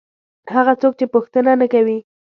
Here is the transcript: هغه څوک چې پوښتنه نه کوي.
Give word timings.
هغه 0.55 0.73
څوک 0.81 0.93
چې 0.99 1.05
پوښتنه 1.13 1.51
نه 1.61 1.67
کوي. 1.73 1.97